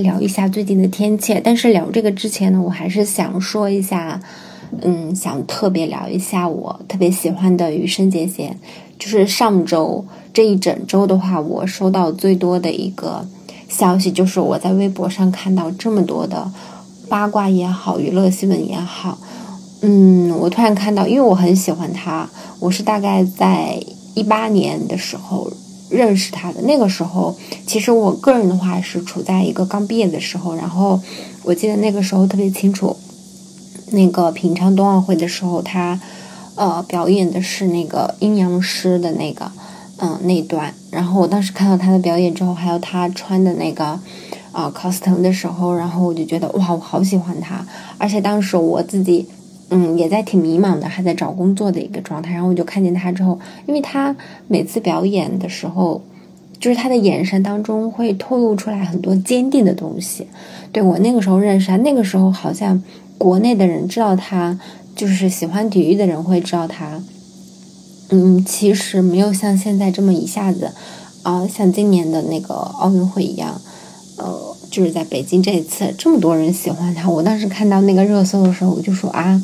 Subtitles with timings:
[0.00, 1.40] 聊一下最近的天气。
[1.42, 4.20] 但是聊这个之前呢，我还是想说一下，
[4.82, 8.56] 嗯，想特别聊一下我特别喜欢的羽生结弦。
[8.98, 13.26] 就是上周这一整周的话，我收到最多的一个
[13.68, 16.50] 消息，就是我在微博上看到这么多的
[17.08, 19.18] 八卦也好，娱乐新闻也好，
[19.80, 22.28] 嗯，我突然看到，因为我很喜欢他，
[22.58, 23.82] 我是大概在
[24.14, 25.50] 一八年的时候。
[25.90, 27.36] 认识他的那个时候，
[27.66, 31.00] 其实我个人的话是处在一个刚毕业的时候，然后
[31.42, 32.96] 我记得那个时候特别清楚，
[33.90, 36.00] 那个平昌冬奥会的时候，他
[36.54, 39.50] 呃表演的是那个阴阳师的那个
[39.98, 43.98] 嗯那段，然后我当时看到他的表演之后，还有他穿的那个
[44.52, 47.66] 啊 costume 的时候，然后我就觉得哇，我好喜欢他，
[47.98, 49.26] 而且当时我自己。
[49.72, 52.32] 嗯，也在挺迷茫的，还在找工作的一个状态。
[52.32, 54.14] 然后我就看见他之后，因为他
[54.48, 56.02] 每次表演的时候，
[56.58, 60.26] 就是他的眼神当中会透露出来很多坚定的东西。
[60.72, 62.82] 对我那个时候认识他，那个时候好像
[63.16, 64.58] 国内的人知道他，
[64.96, 67.00] 就是喜欢体育的人会知道他。
[68.10, 70.72] 嗯，其实没有像现在这么一下子，
[71.22, 73.60] 啊，像今年的那个奥运会一样，
[74.16, 74.49] 呃。
[74.70, 77.10] 就是在北京这一次，这么多人喜欢他。
[77.10, 79.42] 我当时看到那个热搜的时候，我就说啊，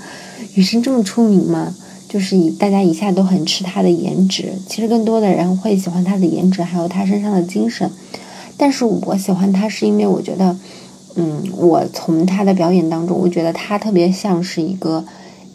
[0.54, 1.74] 雨生这么出名吗？
[2.08, 4.52] 就是以大家一下都很吃他的颜值。
[4.68, 7.90] 其实更多的人会喜欢他的颜值，还有他身上的精神。
[8.56, 10.56] 但是我喜欢他，是因为我觉得，
[11.16, 15.04] 嗯，我从他的表演当中，我觉得他特别像是一个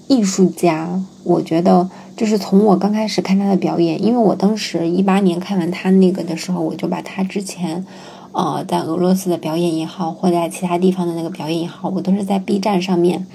[0.08, 1.02] 艺术家。
[1.24, 7.86] 我觉得，就是从我刚开始看他的表演，因为我当时一八年看完他那个的时候，我就把他之前。
[8.34, 13.28] 呃，在俄罗斯的表演也好，或在其他地方的那个表演也好，我都是在 B 站上面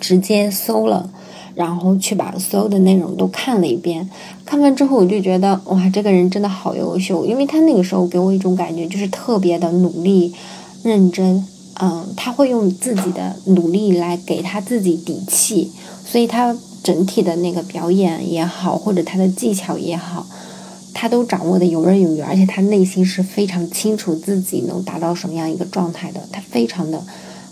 [0.00, 1.10] 直接搜了，
[1.54, 4.08] 然后去把所有的内容都看了一遍。
[4.44, 10.34] 看完之后，我就觉得哇，这个人真的好优秀，因为他那个时候给我一种感觉，就是特别的努力、
[10.82, 11.46] 认真。
[11.80, 15.72] 嗯，他会用自己的努力来给他自己底气，
[16.06, 20.24] 所以他整体的那个表演也好，或者他的技巧也好。
[20.94, 26.20] 他都掌握的游刃有余，而且他内心是非常清楚自己能达到什么样一个状态的。
[26.32, 27.02] 他非常的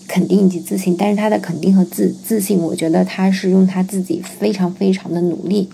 [0.06, 5.68] 肯定以及自信，但是他的肯定和自自信，我觉得他是用他自己非常非常的努力，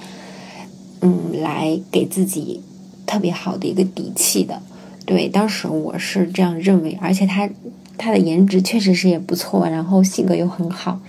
[1.03, 2.62] 嗯，来给自己
[3.07, 4.61] 特别好的一个底气的。
[5.05, 7.49] 对，当时我是这样认为，而且他
[7.97, 11.01] 他的颜值确实是也不错，然后性格又很好，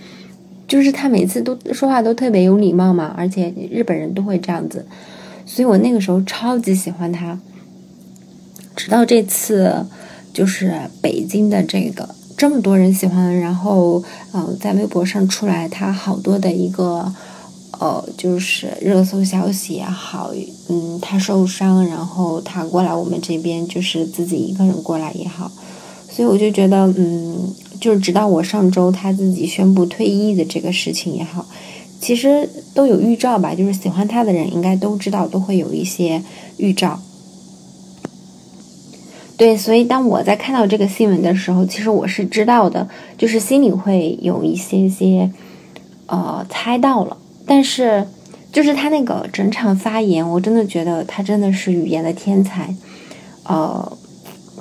[0.66, 4.86] 就是他每次都说话都特别有礼貌嘛，而且日本人都会这样子。
[5.52, 7.36] 所以我那个时候超级喜欢他，
[8.76, 9.84] 直到这次
[10.32, 14.00] 就是北京的这个这么多人喜欢，然后
[14.30, 17.12] 呃在微博上出来他好多的一个
[17.80, 20.32] 呃就是热搜消息也好，
[20.68, 25.50] 嗯他受伤，然后他过来我们这边就是自己一个人过来也好，
[26.08, 31.44] 所以我就觉得嗯就是直到我上周他自己宣布退役的这个事情也好。
[32.00, 32.48] 其实
[32.80, 36.22] 都有预兆吧，就是喜欢他的人应该都知道，都会有一些
[36.56, 36.98] 预兆。
[39.36, 42.88] 对，所以当我在看到这个新闻的时候，其实我是知道的，
[43.18, 45.30] 就是心里会有一些些，
[46.06, 47.18] 呃，猜到了。
[47.44, 48.06] 但是，
[48.50, 52.74] 就是他那个整场发言，我真的觉得他真的是语言的天才。
[53.42, 53.92] 呃，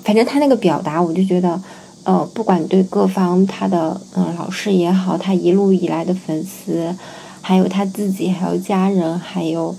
[0.03, 1.61] 反正他那个表达，我就觉得，
[2.03, 6.93] 呃，不管对各方他的嗯老师也好，他一路以来的粉丝。
[7.49, 9.75] 还有他自己，还有家人，还有，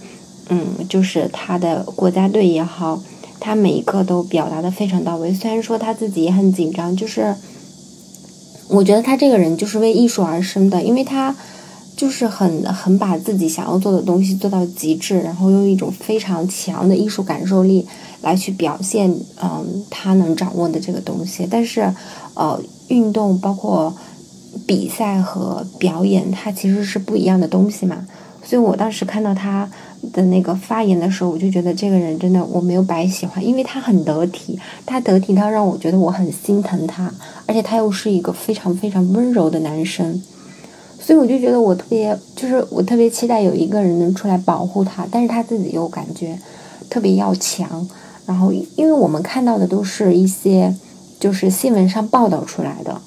[0.48, 3.00] 嗯，就是他的国家队也好，
[3.38, 5.32] 他每一个都表达的非常到位。
[5.32, 7.33] 虽然说他自己也很紧张，就是
[8.66, 11.33] 我觉得他这个人就是为艺术而生的，因为他
[11.97, 17.86] 就是很很把自己想要做的东西做到极致，然后用一种非常强的艺术感受力
[18.22, 19.09] 来去表现，
[19.41, 21.47] 嗯，他能掌握的这个东西。
[21.48, 21.94] 但是，
[22.34, 23.94] 呃，运动包括。
[24.66, 28.06] 比赛和表演，它其实是不一样的东西嘛。
[28.42, 29.68] 所以我当时看到他
[30.12, 37.12] 的那个发言的时候，我就觉得这个人真的我没有白喜欢，因为他很得体，他得体到让我觉得我很心疼他，
[37.47, 40.20] 而且他又是一个非常非常温柔的男生，
[40.98, 46.38] 所以我就觉得我特别就是我特别期待有一个人能出来保护他，但是他自己又感觉
[46.88, 47.86] 特别要强。
[48.26, 50.74] 然后因为我们看到的都是一些
[51.20, 53.00] 就是新闻上报道出来的。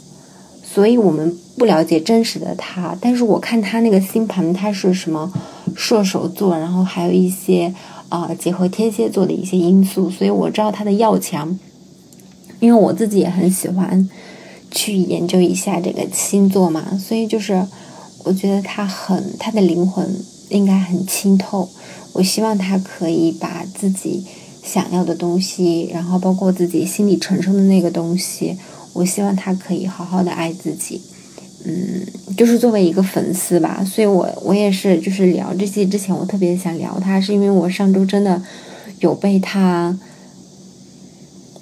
[0.74, 5.32] 所以我们不了解真实的他，但是我看他那个星盘，他是什么
[5.76, 7.72] 射手座，然后还有一些
[8.10, 11.60] 啊结合天蝎座的一些因素，所以我知道他的要强。
[12.60, 14.10] 因为我自己也很喜欢
[14.72, 17.68] 去研究一下这个星座嘛，所以就是
[18.24, 20.10] 我觉得他很他的灵魂
[20.50, 21.70] 应该很清透。
[22.14, 24.24] 我希望他可以把自己
[24.64, 28.58] 想要的东西，然后包括自己心里承受的那个东西，
[28.94, 31.02] 我希望他可以好好的爱自己。
[31.66, 32.06] 嗯，
[32.36, 38.42] 就是作为一个粉丝吧，所以我我也是，就是聊这些之前，我特别想聊他，是因为我上周真的
[39.00, 39.98] 有被他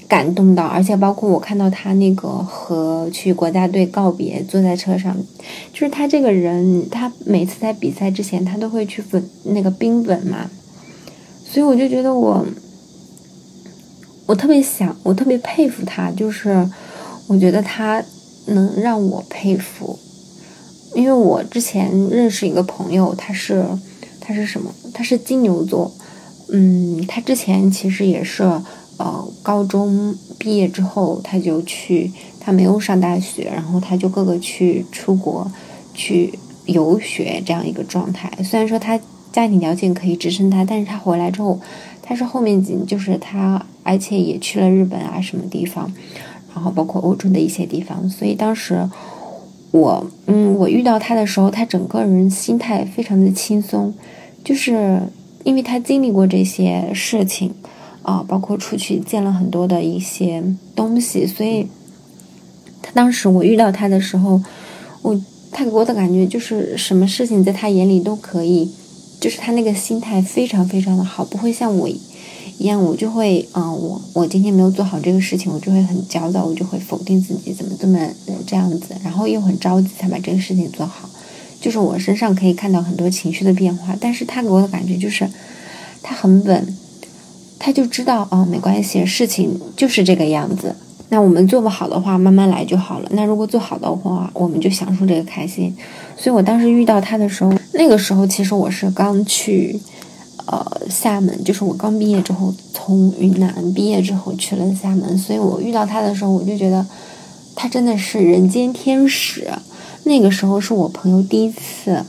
[0.08, 5.16] 感动到，而且包括我看到他那个和去国家队告别，坐在车上，
[5.72, 10.50] 就是他这个人，他每次在比赛之前，他都会去吻那个冰吻嘛，
[11.46, 12.44] 所以我就觉得我，
[14.26, 16.68] 我特别想，我特别佩服他，就是
[17.32, 18.04] 我觉得他。
[18.48, 19.98] 能让我佩服，
[20.96, 23.64] 因为我之前认识一个朋友，他是
[24.20, 24.74] 他是什么？
[24.92, 25.92] 他是金牛座，
[26.50, 28.42] 嗯，他之前其实也是
[28.98, 35.50] 呃，高中毕业之后他就去，他没有上大学，然后他就各个去出国
[35.94, 36.34] 去
[36.66, 38.32] 游学这样一个状态。
[38.44, 39.00] 虽然说他
[39.32, 41.60] 家庭条件可以支撑他，但是他回来之后，
[42.02, 45.94] 他是后面几就是他，而且也去了日本啊什么地方。
[46.54, 48.88] 然后包括欧洲的一些地方，所以当时
[49.72, 53.94] 我，嗯，我遇到他的时候，他整个人心态非常的轻松，
[54.44, 55.02] 就是
[55.44, 57.54] 因为他经历过这些事情，
[58.02, 60.44] 啊，包括出去见了很多的一些
[60.76, 61.68] 东西，所以
[62.82, 64.42] 他当时我遇到他的时候，
[65.02, 65.20] 我
[65.52, 68.70] 他给我的感觉就是什么事情在他眼里都可以，
[69.22, 71.88] 就是他那个心态非常非常的好，不会像我。
[72.62, 77.98] 一样，我就会，嗯，我我今天没有做好这个事情，我就会很焦躁，我就会否定自己，怎么这么
[78.46, 81.10] 这样子，然后又很着急才把这个事情做好，
[81.60, 85.28] 就是我身上可以看到很多情绪的变化，但是他给我的感觉就是，
[86.04, 86.78] 他很稳，
[87.58, 90.76] 他就知道，哦，没关系，事情就是这个样子，
[91.10, 95.76] 那我们做不好的话，慢慢来就好了，那如果做好的话，我们就享受这个开心，
[96.16, 99.80] 所以我当时遇到他的时候，那个时候其实我是刚去。
[100.52, 106.86] 呃，厦门就是我刚毕业之后，从云南毕业之后去了厦门，所以我遇到他的时候，我就觉得
[107.56, 109.48] 他真的是人间天使。
[110.04, 112.04] 那个时候是我朋友第一次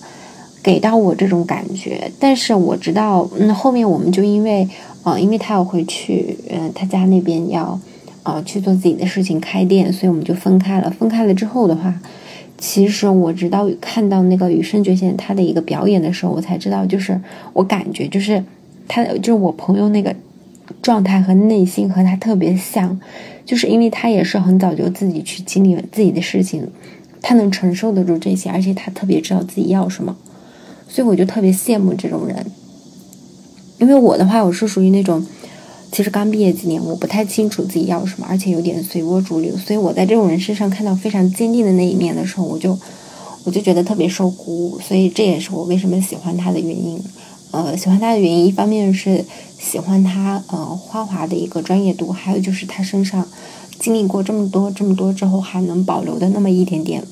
[0.60, 4.68] 给到我这种感觉，但是我知道，嗯，后面我们就因为，
[5.04, 7.78] 呃，因为他要回去，嗯，他家那边要，
[8.24, 10.90] 呃，去做自己的事情开店，所以我们就分开了。
[10.90, 11.94] 分开了之后的话。
[12.62, 17.20] 其实我直到看到那个羽生结弦他的一个表演的时候，我才知道，就是
[17.54, 18.40] 我感觉就是
[18.86, 20.14] 他就是我朋友那个
[20.80, 23.00] 状态和内心和他特别像，
[23.44, 26.64] 就是因为他也是很早就自己去经历了自己的事情，
[27.20, 30.16] 他能承受得住这些，而且他特别知道自己要什么，
[30.86, 32.46] 所以我就特别羡慕这种人。
[33.78, 35.26] 因为我的话，我是属于那种。
[35.92, 39.54] 其实刚毕业几年，我不太清楚自己要什么，而且有点随波逐流。
[39.58, 42.78] 所以我在这种人身上看到非常坚定的那一面的时候，我就
[43.44, 44.80] 我就觉得特别受鼓舞。
[44.80, 46.98] 所以这也是我为什么喜欢他的原因。
[47.50, 49.22] 呃，喜欢他的原因，一方面是
[49.58, 53.28] 喜欢他呃花滑的一个专业度，还有就是他身上
[53.78, 57.04] 经历过这么多这么多之后，还能保留的那么一点点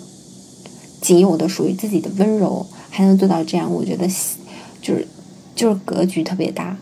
[1.02, 4.08] 仅有的属于自己的温柔，还能做到这样，我觉得
[4.80, 5.06] 就是
[5.54, 6.78] 就是格局特别大。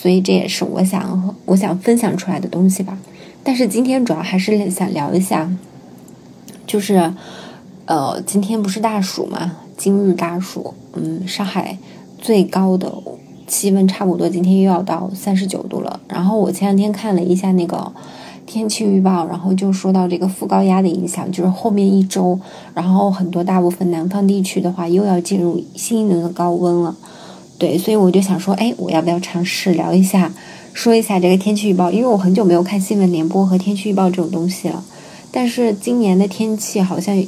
[0.00, 2.96] 所以这也是我想我想分享出来的东西吧，
[3.44, 5.52] 但是今天主要还是想聊一下，
[6.66, 7.12] 就是，
[7.84, 11.76] 呃，今天不是大暑嘛，今日大暑，嗯，上海
[12.18, 12.90] 最高的
[13.46, 16.00] 气温差不多今天又要到三十九度了。
[16.08, 17.92] 然后我前两天看了一下那个
[18.46, 22.40] 天气预报，然后就说到这个副高压的影响，就是后面一周，
[22.72, 26.96] 然后很多大部分南方地区的话又要进入新一轮的高温了。
[27.60, 30.32] 对，所以我就想说，哎，我要不要尝试聊一下，
[30.72, 31.92] 说一下这个天气预报？
[31.92, 34.82] 因为我很久没有看新闻联播和天气预报这种东西了。
[35.30, 37.22] 但是今年的天气好像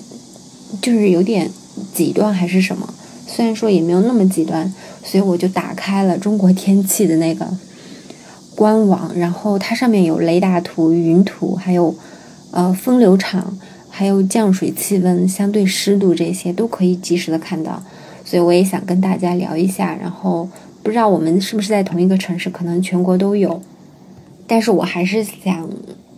[0.81, 1.51] 就是有点
[1.93, 2.95] 极端，还是什么？
[3.27, 4.73] 虽然说也没有那么极端，
[5.05, 7.47] 所以我就打开了中国天气的那个
[8.55, 11.95] 官网，然后它上面有雷达图、云图，还有
[12.53, 13.59] 呃风流场，
[13.91, 17.83] 还有降水、气温、相对湿度这些都可以及时的看到。
[18.33, 20.49] 所以我也想跟大家聊一下，然后
[20.83, 23.61] 不知道我们是不是在同一个城市，可能全国都有，
[24.47, 25.69] 但是我还是想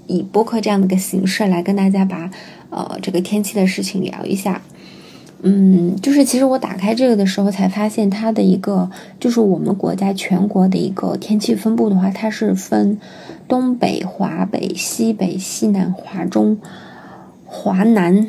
[0.06, 2.30] 以播客这样的一个形式来跟大家把
[2.70, 4.62] 呃这个天气的事情聊一下。
[5.42, 13.00] 嗯，就是其实我打开这个的时候才发现，它的一个就是我们国家全国的一个天气分布的话，它是分
[13.48, 16.58] 东北、华北、西北、西南、华中、
[17.44, 18.28] 华南。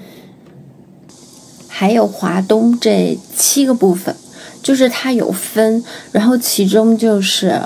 [1.78, 4.16] 还有华东这七个部分，
[4.64, 7.64] 就是它有分，然后其中就是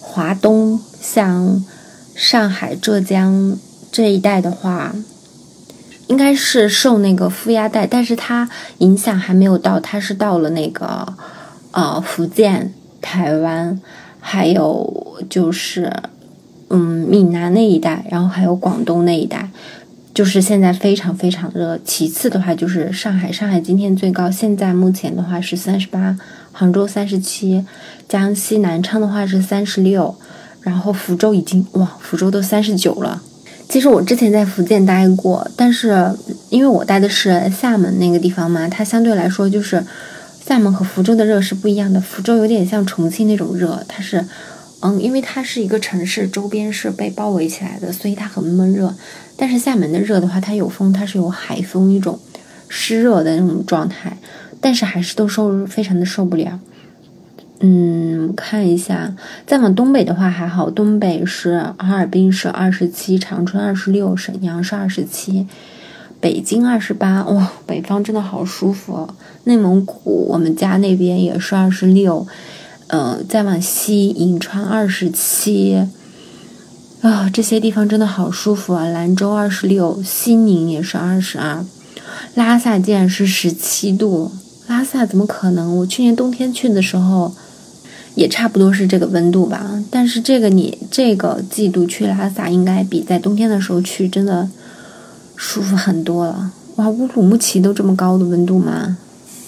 [0.00, 1.62] 华东，像
[2.14, 3.58] 上海、浙江
[3.92, 4.94] 这一带的话，
[6.06, 8.48] 应该是受那个负压带，但是它
[8.78, 11.06] 影响还没有到，它是到了那个
[11.72, 13.78] 呃福建、台湾，
[14.20, 15.92] 还有就是
[16.70, 19.50] 嗯，闽南那一带，然后还有广东那一带，
[20.12, 21.78] 就是现在非常非常热。
[21.84, 26.16] 其次的话就是上海，上海今天最高，现在目前的话是三十八，
[26.52, 27.64] 杭州三十七，
[28.08, 30.14] 江西南昌的话是三十六，
[30.60, 33.22] 然后福州已经哇，福州都三十九了。
[33.68, 36.12] 其实我之前在福建待过，但是
[36.48, 39.84] 因为我待的是厦门那个地方嘛，它相对来说就是
[40.44, 42.00] 厦门和福州的热是不一样的。
[42.00, 44.26] 福州有点像重庆那种热，它是，
[44.80, 48.92] 嗯，因为它是一个城市，周边是被包围起来的，所以它很闷热。
[49.40, 52.20] 但是厦门的热的话，它有风，它是有海风，一种
[52.68, 54.18] 湿热的那种状态，
[54.60, 56.60] 但是还是都受非常的受不了。
[57.60, 59.14] 嗯，看一下，
[59.46, 65.46] 再往东北的话还好，东北是哈尔滨是二十七，长春二十六，沈阳是二十七，
[66.20, 69.14] 北京二十八，哇，北方真的好舒服哦。
[69.44, 72.26] 内蒙古我们家那边也是二十六，
[72.88, 75.86] 呃，再往西银川二十七，
[77.02, 78.86] 啊，这些地方真的好舒服啊。
[78.86, 81.64] 兰州二十六，西宁也是二十二，
[82.34, 84.32] 拉萨竟然是十七度，
[84.66, 85.76] 拉萨怎么可能？
[85.78, 87.34] 我去年冬天去的时候。
[88.16, 94.48] 也差不多是这个温度吧，但是这个你这个季度去拉萨应该比在冬天的时候去真的
[95.36, 96.50] 舒服很多了。
[96.74, 98.98] 哇，乌鲁木齐都这么高的温度吗？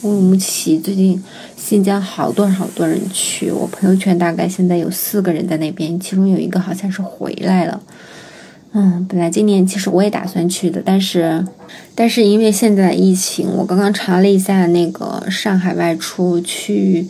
[0.03, 1.23] 乌鲁木齐最近
[1.57, 7.81] 新疆好多好多人去，我朋友圈大概现在有四个人在那边，其中有一个好像是回来了。
[8.73, 11.47] 嗯，本来今年其实我也打算去的，但是
[11.95, 17.09] 但是因为现在疫情，我刚刚查了一下那个上海外出去。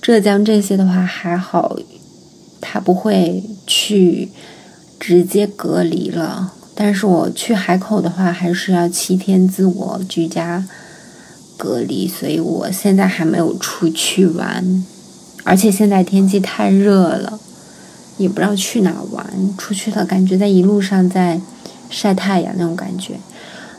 [0.00, 1.76] 浙江这些的话还好，
[2.58, 4.30] 他不会去
[4.98, 6.54] 直接隔离了。
[6.74, 10.66] 但是我去海口的话，还是要七天自我居家
[11.60, 14.82] 隔离，所以我现在还没有出去玩。
[15.44, 17.38] 而且现在天气太热了，
[18.16, 19.26] 也不知道去哪玩。
[19.58, 21.38] 出去了，感觉在一路上在
[21.90, 23.20] 晒太阳那种感觉。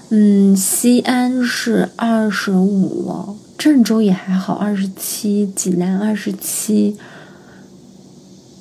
[0.10, 3.38] 嗯，西安是二十五。
[3.58, 6.96] 郑州也还好，二十七；济南二十七。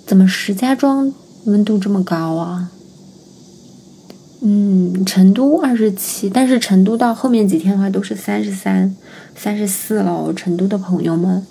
[0.07, 1.13] 怎么石家庄
[1.45, 2.71] 温度这么高啊？
[4.41, 8.95] 嗯，成都二十七，但是成都到后面几天的话都是三十三、
[9.37, 10.33] 三十四了。
[10.35, 11.47] 成都的朋友们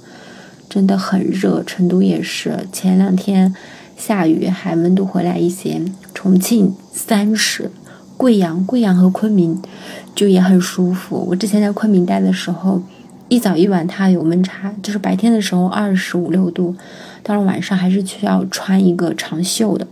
[0.68, 3.54] 真的很热，成都也是前两天
[3.98, 5.82] 下雨还温度回来一些。
[6.14, 7.72] 重庆三十，
[8.18, 9.62] 贵阳、贵阳和昆明
[10.16, 11.26] 就也很舒服。
[11.30, 12.82] 我之前在昆明待的时候。
[13.32, 16.76] 一早一晚它有温差，就是白天的时候二十五六度，
[17.22, 19.86] 到了晚上还是需要穿一个长袖的。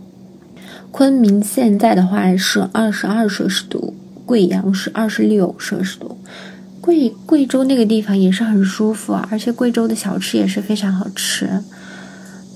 [0.90, 6.18] 昆明现在的话是二十二摄氏度，贵阳是二十六摄氏度。
[6.80, 11.62] 贵贵州那个地方也是很舒服啊，而且贵州的小吃也是非常好吃。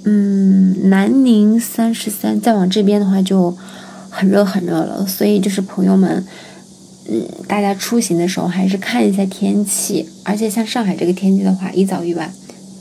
[0.04, 3.56] 嗯，南宁三十三，再往这边的话就
[4.08, 6.24] 很热很热了，所以就是朋友们。
[7.10, 12.32] 嗯，大家出行的时候还是看一下天气，而且像上海这个天气的话，一早一晚，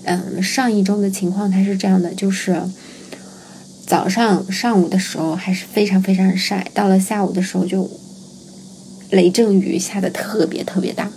[0.05, 2.61] 嗯，上一周的情况它是这样的，就是
[3.91, 7.91] 早上上午的时候还是非常非常晒，到了下午的时候就
[9.09, 11.09] 雷阵雨下的特别特别大，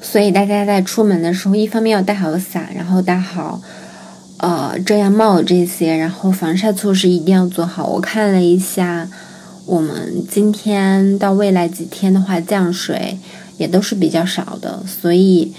[0.00, 3.60] 所以大家在出门的时候，一方面要带好伞，然后带好
[4.38, 7.86] 呃遮阳帽这些，然后防晒措施一定要做好。
[7.86, 9.06] 我看了一下。
[9.64, 13.18] 我们今天到未来几天的话，降水
[13.58, 15.52] 也都是比较少的，所以，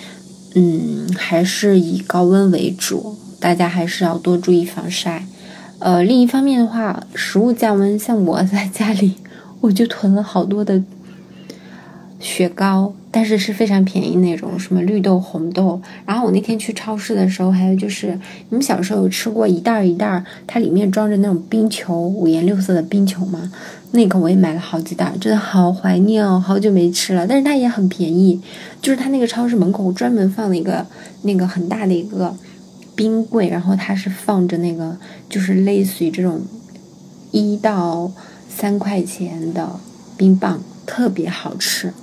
[0.56, 5.26] 嗯，还是以高温为主，大家还是要多注意防晒。
[5.80, 9.16] 呃，另一方面的话，食物降温，像我在家里，
[9.62, 10.82] 我就囤了好多的
[12.20, 12.94] 雪糕。
[13.16, 15.80] 但是是非常便宜那种，什么绿豆、红豆。
[16.04, 23.52] 然后我那天去超市的时候，还有就是，你们小时候有吃过一袋一袋，它里面装着那种冰球，五颜六色的冰球吗？
[23.92, 27.28] 那个我也买了好几袋，真的好怀念哦，好久没吃了。
[27.28, 28.42] 但是它也很便宜，
[28.82, 30.84] 就是它那个超市门口专门放了一个
[31.22, 32.36] 那个很大的一个
[32.96, 34.98] 冰柜，然后它是放着那个
[35.30, 36.42] 就是类似于这种
[37.32, 38.12] 一到
[38.50, 39.80] 三块钱的
[40.16, 41.94] 冰棒，特别好吃。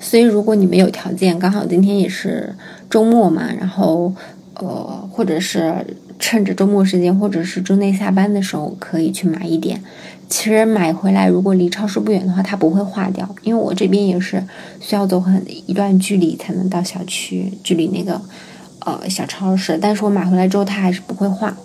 [0.00, 2.54] 所以，如果你没有条件，刚好今天也是
[2.90, 4.12] 周末嘛，然后，
[4.56, 5.74] 呃，或者是
[6.18, 9.82] 趁着周末时间，或者是周内下班的时候，可以去买一点。
[10.28, 13.26] 其实买回来，如果离超市不远的话，它不会化掉。
[13.42, 14.42] 因为我这边也是
[14.78, 18.20] 需要走很一段距离才能到小区，距离那个
[18.84, 19.78] 呃小超市。
[19.80, 21.56] 但是我买回来之后，它还是不会化。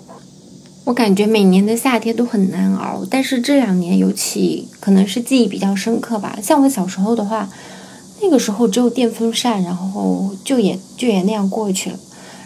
[0.85, 6.37] 我感觉每年的夏天都很难熬，但是这两年尤其可能是记忆比较深刻吧。
[6.41, 7.49] 像我小时候的话。
[8.21, 11.97] 那个时候只有电风扇，然后就也就也那样过去了，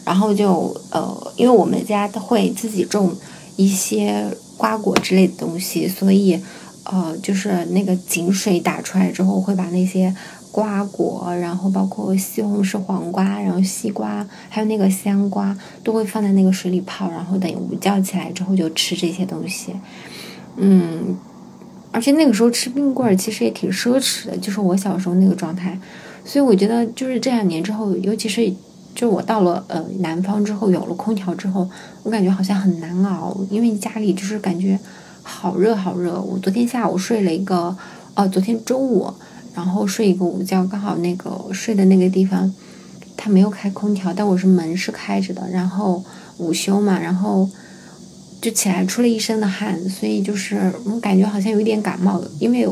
[0.05, 3.11] 然后就呃，因为我们家会自己种
[3.55, 4.23] 一些
[4.55, 6.39] 瓜果之类的东西，所以
[6.83, 10.13] 呃，就是那个井水打出来之后，会把那些
[10.53, 19.73] 瓜果，然后包括西红柿、黄瓜，然后西瓜，还有那个香瓜，都会放在那个水里泡，然后等午觉起来之后就吃这些东西。
[20.57, 21.17] 嗯，
[21.91, 25.75] 而且那个时候吃冰棍儿其实也挺奢侈的，就是我小时候那个状态。
[26.23, 28.53] 所以我觉得，就是这两年之后，尤其是
[28.93, 31.67] 就我到了呃南方之后，有了空调之后，
[32.03, 34.79] 我感觉好像很难熬，因为家里就是感觉
[35.23, 36.21] 好热好热。
[36.21, 37.75] 我昨天下午睡了一个，
[38.13, 39.11] 呃，昨天中午，
[39.53, 42.53] 然后睡一个午觉，刚好那个睡的那个地方，
[43.15, 45.49] 它没有开空调，但我是门是开着的。
[45.51, 46.03] 然后
[46.37, 47.49] 午休嘛，然后
[48.41, 52.67] 就起来出了一身的汗，所以就是我感觉好像有一点感冒了，因为。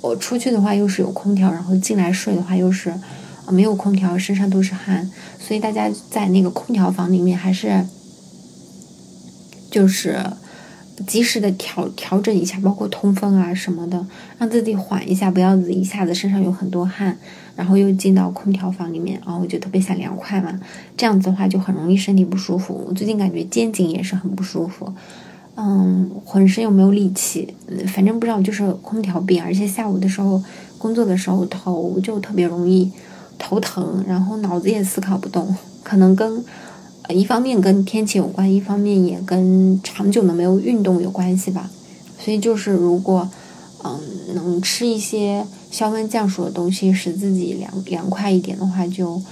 [0.00, 2.92] 我出去的话又是有空调，然后进来睡的话又是，
[3.50, 7.84] 没有空调，身上都是汗，所以大家在那个空调房里面还是，
[9.70, 10.18] 就是
[11.06, 14.06] 及时的调调整一下，包括通风啊什么的，
[14.38, 17.16] 让自己缓一下，不要一下子身上有很多汗，
[17.56, 20.58] 然后又进到空调房里面，然后我就特别想凉快嘛，
[20.96, 22.84] 这样子的话就很容易身体不舒服。
[22.88, 24.92] 我最近感觉肩颈也是很不舒服。
[25.60, 27.52] 嗯，浑身又没有力气，
[27.88, 30.40] 反正不知道就是空调病，而且下午的时候
[30.78, 32.88] 工作的时候头就特别容易
[33.38, 35.52] 头疼，然后脑子也思考不动，
[35.82, 36.44] 可能跟
[37.08, 41.70] 一方面跟天气有关，一方面也跟长久的没有运动有关系吧。
[42.18, 43.28] 所以就是如果
[43.84, 44.00] 嗯
[44.34, 49.22] 能吃一些消温降暑的东西，使自己凉凉快一点的话，就。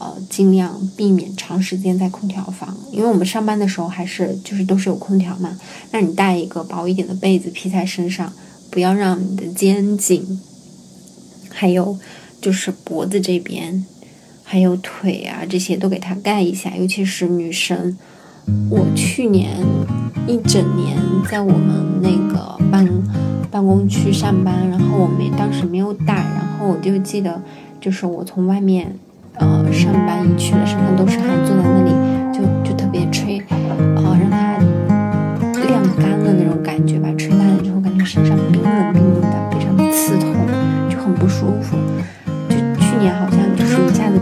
[0.00, 5.58] 呃，尽量避免长时间在空调房，因为我们上班的时候还是就是都是有空调嘛。
[5.90, 8.32] 那你带一个薄一点的被子披在身上，
[8.70, 10.40] 不要让你的肩颈，
[11.48, 11.98] 还有
[12.40, 13.84] 就是脖子这边，
[14.50, 16.74] 还有腿啊这些都给它盖一下。
[16.74, 17.98] 尤其是女生，
[18.70, 19.58] 我去年
[20.26, 20.96] 一整年
[21.30, 22.88] 在我们那个办
[23.50, 27.42] 办公区上班，然后我没当时没有带，然后我就记得
[27.78, 28.96] 就是我从外面。
[29.40, 31.92] 呃，上班一去了，身上都是汗，坐在那里
[32.36, 34.58] 就就特别吹，呃，让它
[35.68, 37.08] 晾干了那种感觉吧。
[37.16, 38.36] 吹干了之后，感觉身上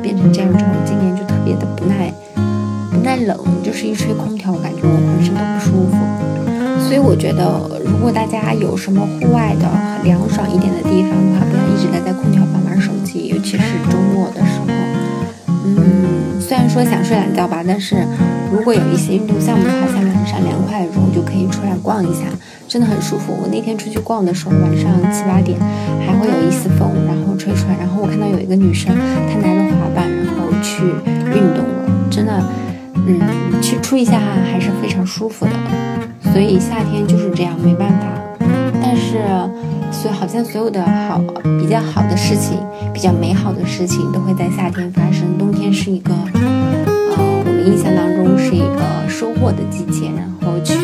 [0.06, 2.12] 变成这样之后，今年就特别的不耐
[2.92, 5.96] 不耐冷，就是一吹空调，我感觉我浑身都不舒服。
[6.86, 7.42] 所以我觉得，
[7.84, 9.66] 如果大家有什么户外的
[10.04, 14.66] 凉爽一点的地方的话，不要一直待在空调房玩手机，尤其是周末的时候。
[15.64, 17.96] 嗯，虽然说想睡懒觉吧，但是
[18.52, 22.22] 如果有一些运动项目的话，像晚上凉快的时候就可以出来逛一下，
[22.68, 23.32] 真的很舒服。
[23.40, 25.59] 我那天出去逛的时候，晚上七八点
[26.06, 30.82] 还会有一丝风，然后吹出来，然后我看到有一个女生，她拿着滑板，然后去
[31.30, 32.42] 运动了，真的，
[32.94, 33.20] 嗯，
[33.62, 35.52] 去出一下汗还是非常舒服的。
[36.32, 38.06] 所以夏天就是这样，没办法。
[38.82, 39.18] 但是，
[39.90, 41.20] 所好像所有的好
[41.59, 42.59] 比较好的事情，
[42.92, 45.38] 比较美好的事情，都会在夏天发生。
[45.38, 46.12] 冬天是一个，
[47.66, 50.74] 印象当中是一个收获的季节，然后去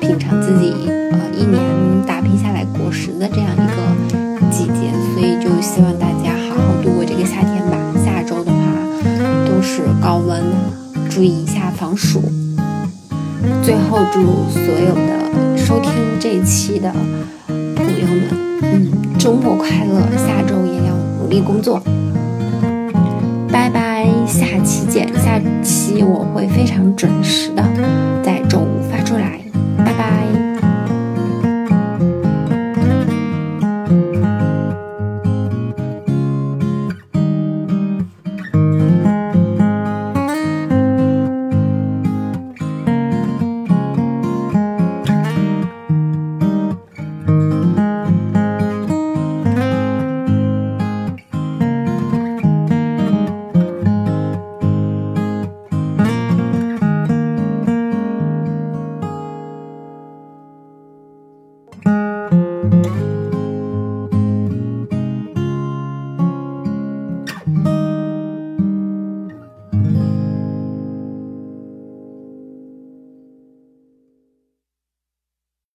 [0.00, 1.60] 品尝自己呃一年
[2.06, 4.90] 打拼下来果实的这样一个季节。
[5.12, 7.76] 所以就希望大家好好度过这个夏天吧。
[8.02, 8.58] 下周的话
[9.46, 10.42] 都是高温，
[11.10, 12.22] 注意一下防暑。
[13.62, 16.90] 最后祝所有的收听这一期的
[17.46, 18.30] 朋友们，
[18.62, 20.00] 嗯，周末快乐！
[20.16, 21.80] 下周也要努力工作。
[23.50, 23.95] 拜拜，
[24.26, 25.06] 下期见！
[25.14, 27.62] 下期我会非常准时的
[28.24, 28.65] 在周。